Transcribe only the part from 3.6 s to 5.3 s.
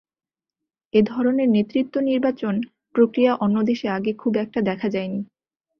দেশে আগে খুব একটা দেখা যায়নি।